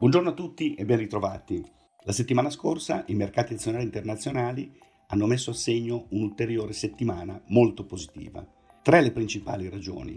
[0.00, 1.60] Buongiorno a tutti e ben ritrovati.
[2.04, 4.72] La settimana scorsa i mercati azionari internazionali
[5.08, 8.46] hanno messo a segno un'ulteriore settimana molto positiva.
[8.80, 10.16] Tre le principali ragioni.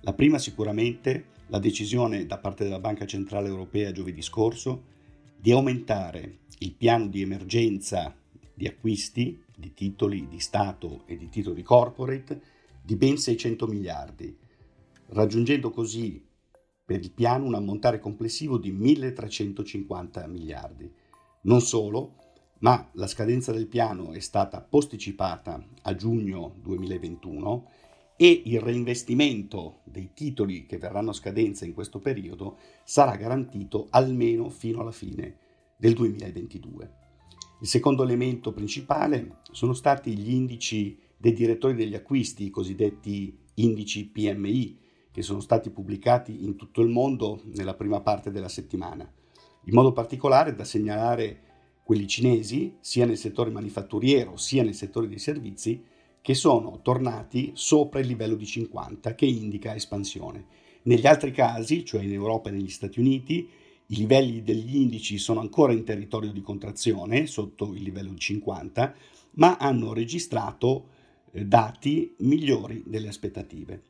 [0.00, 4.84] La prima sicuramente la decisione da parte della Banca Centrale Europea giovedì scorso
[5.38, 8.16] di aumentare il piano di emergenza
[8.54, 12.40] di acquisti di titoli di Stato e di titoli corporate
[12.82, 14.34] di ben 600 miliardi,
[15.08, 16.30] raggiungendo così
[16.92, 20.92] per il piano un ammontare complessivo di 1.350 miliardi.
[21.44, 22.16] Non solo,
[22.58, 27.70] ma la scadenza del piano è stata posticipata a giugno 2021
[28.14, 34.50] e il reinvestimento dei titoli che verranno a scadenza in questo periodo sarà garantito almeno
[34.50, 35.36] fino alla fine
[35.78, 36.94] del 2022.
[37.62, 44.04] Il secondo elemento principale sono stati gli indici dei direttori degli acquisti, i cosiddetti indici
[44.08, 44.80] PMI,
[45.12, 49.08] che sono stati pubblicati in tutto il mondo nella prima parte della settimana.
[49.66, 51.50] In modo particolare da segnalare
[51.84, 55.82] quelli cinesi, sia nel settore manifatturiero sia nel settore dei servizi,
[56.20, 60.46] che sono tornati sopra il livello di 50, che indica espansione.
[60.84, 63.48] Negli altri casi, cioè in Europa e negli Stati Uniti,
[63.86, 68.94] i livelli degli indici sono ancora in territorio di contrazione, sotto il livello di 50,
[69.32, 70.88] ma hanno registrato
[71.32, 73.82] eh, dati migliori delle aspettative.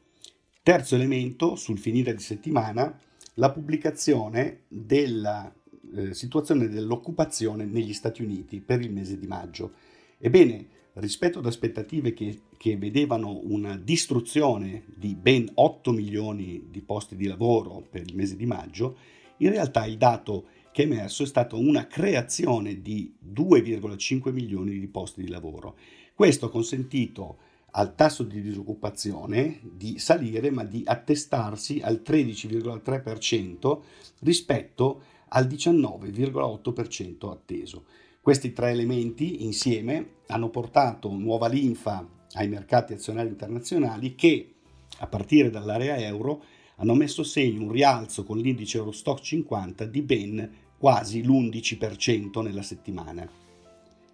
[0.64, 2.96] Terzo elemento, sul finire di settimana,
[3.34, 5.52] la pubblicazione della
[5.96, 9.72] eh, situazione dell'occupazione negli Stati Uniti per il mese di maggio.
[10.18, 17.16] Ebbene, rispetto ad aspettative che, che vedevano una distruzione di ben 8 milioni di posti
[17.16, 18.96] di lavoro per il mese di maggio,
[19.38, 24.86] in realtà il dato che è emerso è stata una creazione di 2,5 milioni di
[24.86, 25.76] posti di lavoro.
[26.14, 27.38] Questo ha consentito
[27.72, 33.80] al tasso di disoccupazione di salire ma di attestarsi al 13,3%
[34.20, 37.84] rispetto al 19,8% atteso.
[38.20, 44.54] Questi tre elementi insieme hanno portato nuova linfa ai mercati azionari internazionali che
[44.98, 46.42] a partire dall'area euro
[46.76, 53.40] hanno messo segno un rialzo con l'indice Eurostock 50 di ben quasi l'11% nella settimana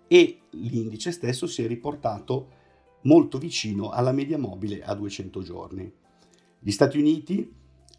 [0.06, 2.56] e l'indice stesso si è riportato
[3.03, 5.91] molto vicino alla media mobile a 200 giorni.
[6.59, 7.50] Gli Stati Uniti,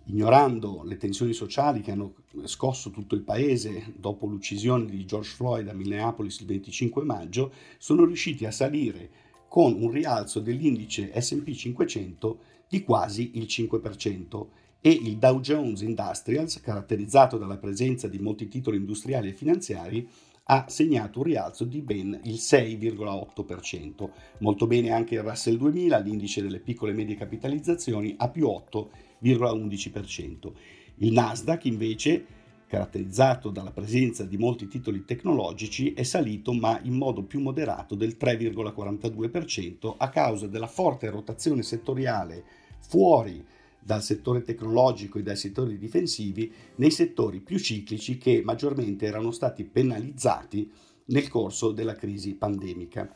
[0.06, 5.68] ignorando le tensioni sociali che hanno scosso tutto il paese dopo l'uccisione di George Floyd
[5.68, 9.09] a Minneapolis il 25 maggio, sono riusciti a salire
[9.48, 14.46] con un rialzo dell'indice SP 500 di quasi il 5%
[14.82, 20.08] e il Dow Jones Industrials, caratterizzato dalla presenza di molti titoli industriali e finanziari,
[20.52, 24.10] ha segnato un rialzo di ben il 6,8%.
[24.40, 30.52] Molto bene anche il Russell 2000, l'indice delle piccole e medie capitalizzazioni, a più 8,11%.
[30.96, 32.26] Il Nasdaq invece,
[32.66, 38.18] caratterizzato dalla presenza di molti titoli tecnologici, è salito ma in modo più moderato del
[38.20, 42.44] 3,42% a causa della forte rotazione settoriale
[42.80, 43.46] fuori
[43.81, 49.63] dal settore tecnologico e dai settori difensivi nei settori più ciclici che maggiormente erano stati
[49.63, 50.72] penalizzati
[51.06, 53.12] nel corso della crisi pandemica.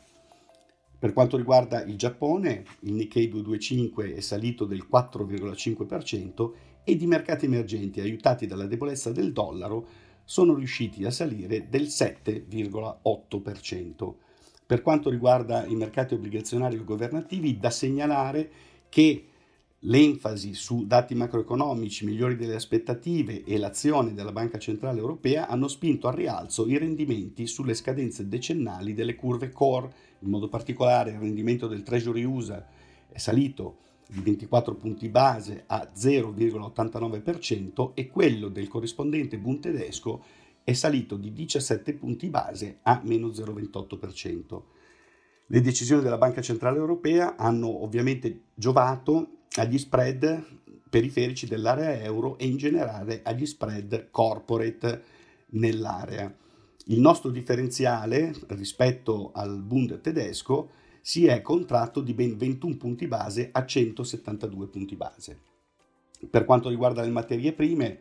[0.98, 6.52] Per quanto riguarda il Giappone, il Nikkei 225 è salito del 4,5%
[6.82, 9.86] ed i mercati emergenti, aiutati dalla debolezza del dollaro,
[10.24, 14.14] sono riusciti a salire del 7,8%.
[14.66, 18.50] Per quanto riguarda i mercati obbligazionari governativi, da segnalare
[18.88, 19.26] che
[19.86, 26.08] L'enfasi su dati macroeconomici migliori delle aspettative e l'azione della Banca Centrale Europea hanno spinto
[26.08, 31.66] al rialzo i rendimenti sulle scadenze decennali delle curve core, in modo particolare il rendimento
[31.66, 32.66] del Treasury USA
[33.10, 33.76] è salito
[34.08, 40.24] di 24 punti base a 0,89% e quello del corrispondente Bund tedesco
[40.64, 44.62] è salito di 17 punti base a meno 0,28%.
[45.48, 52.46] Le decisioni della Banca Centrale Europea hanno ovviamente giovato agli spread periferici dell'area euro e
[52.46, 55.02] in generale agli spread corporate
[55.50, 56.32] nell'area.
[56.86, 60.70] Il nostro differenziale rispetto al Bund tedesco
[61.00, 65.38] si è contratto di ben 21 punti base a 172 punti base.
[66.28, 67.98] Per quanto riguarda le materie prime,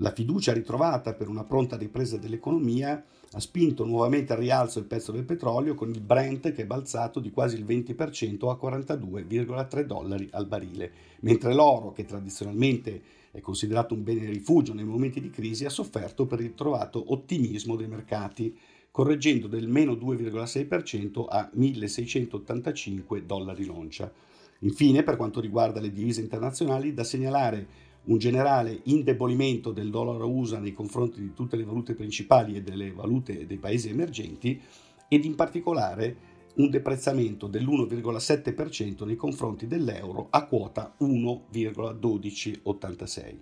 [0.00, 3.02] la fiducia ritrovata per una pronta ripresa dell'economia
[3.32, 7.18] ha spinto nuovamente al rialzo il prezzo del petrolio con il Brent che è balzato
[7.18, 13.94] di quasi il 20% a 42,3 dollari al barile, mentre l'oro, che tradizionalmente è considerato
[13.94, 18.56] un bene rifugio nei momenti di crisi, ha sofferto per il trovato ottimismo dei mercati,
[18.90, 24.12] correggendo del meno 2,6% a 1685 dollari l'oncia.
[24.60, 30.58] Infine, per quanto riguarda le divise internazionali, da segnalare un generale indebolimento del dollaro USA
[30.58, 34.60] nei confronti di tutte le valute principali e delle valute dei paesi emergenti
[35.08, 43.36] ed in particolare un deprezzamento dell'1,7% nei confronti dell'euro a quota 1,1286.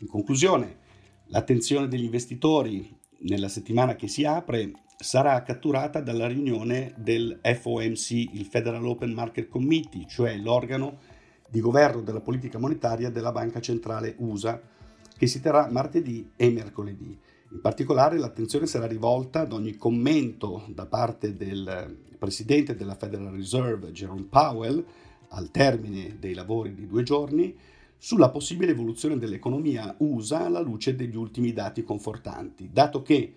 [0.00, 0.76] In conclusione,
[1.26, 8.44] l'attenzione degli investitori nella settimana che si apre sarà catturata dalla riunione del FOMC, il
[8.44, 11.16] Federal Open Market Committee, cioè l'organo
[11.48, 14.60] di governo della politica monetaria della Banca Centrale USA,
[15.16, 17.18] che si terrà martedì e mercoledì.
[17.50, 23.92] In particolare l'attenzione sarà rivolta ad ogni commento da parte del presidente della Federal Reserve,
[23.92, 24.84] Jerome Powell,
[25.30, 27.56] al termine dei lavori di due giorni,
[27.96, 33.34] sulla possibile evoluzione dell'economia USA alla luce degli ultimi dati confortanti, dato che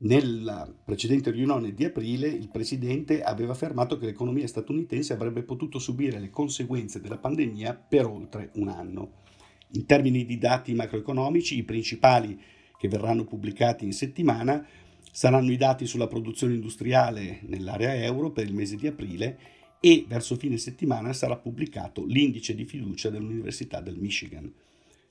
[0.00, 6.20] nella precedente riunione di aprile il Presidente aveva affermato che l'economia statunitense avrebbe potuto subire
[6.20, 9.24] le conseguenze della pandemia per oltre un anno.
[9.72, 12.40] In termini di dati macroeconomici, i principali
[12.78, 14.64] che verranno pubblicati in settimana
[15.10, 19.38] saranno i dati sulla produzione industriale nell'area euro per il mese di aprile
[19.80, 24.52] e verso fine settimana sarà pubblicato l'indice di fiducia dell'Università del Michigan.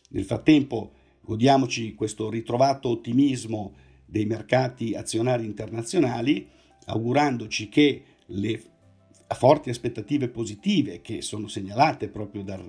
[0.10, 3.74] Nel frattempo godiamoci questo ritrovato ottimismo
[4.08, 6.48] dei mercati azionari internazionali,
[6.86, 8.62] augurandoci che le
[9.36, 12.64] forti aspettative positive che sono segnalate proprio dal,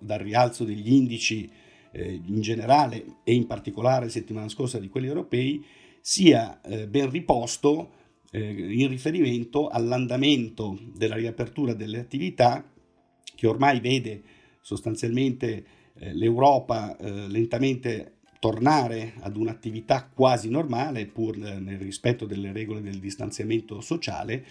[0.00, 1.50] dal rialzo degli indici
[1.90, 5.64] eh, in generale e in particolare settimana scorsa di quelli europei
[6.00, 7.92] sia eh, ben riposto
[8.30, 12.70] eh, in riferimento all'andamento della riapertura delle attività
[13.34, 14.22] che ormai vede
[14.60, 15.64] sostanzialmente
[15.94, 22.98] eh, l'Europa eh, lentamente tornare ad un'attività quasi normale, pur nel rispetto delle regole del
[22.98, 24.44] distanziamento sociale,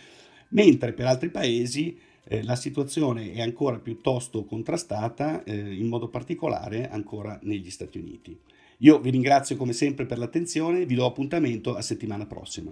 [0.51, 6.89] mentre per altri paesi eh, la situazione è ancora piuttosto contrastata, eh, in modo particolare
[6.89, 8.39] ancora negli Stati Uniti.
[8.77, 12.71] Io vi ringrazio come sempre per l'attenzione, vi do appuntamento a settimana prossima.